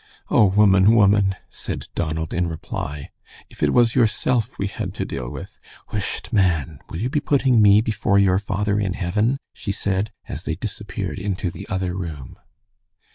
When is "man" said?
6.33-6.79